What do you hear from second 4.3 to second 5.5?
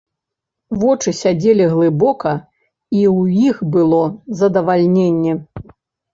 задавальненне.